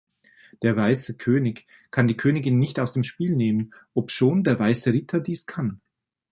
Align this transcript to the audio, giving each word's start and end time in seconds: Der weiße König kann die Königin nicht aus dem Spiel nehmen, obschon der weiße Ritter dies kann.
Der 0.63 0.75
weiße 0.75 1.15
König 1.17 1.67
kann 1.91 2.07
die 2.07 2.17
Königin 2.17 2.57
nicht 2.57 2.79
aus 2.79 2.91
dem 2.91 3.03
Spiel 3.03 3.35
nehmen, 3.35 3.71
obschon 3.93 4.43
der 4.43 4.57
weiße 4.57 4.91
Ritter 4.91 5.19
dies 5.19 5.45
kann. 5.45 5.79